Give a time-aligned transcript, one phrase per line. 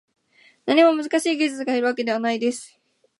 [0.65, 2.75] 何も難しい技術がいるわけではないです